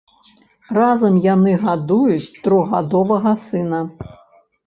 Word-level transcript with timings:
Разам 0.77 1.19
яны 1.25 1.51
гадуюць 1.65 2.33
трохгадовага 2.47 3.35
сына. 3.45 3.85